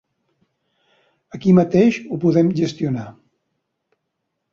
Aquí 1.37 1.53
mateix 1.57 1.99
ho 1.99 2.17
podem 2.23 2.49
gestionar. 2.61 3.05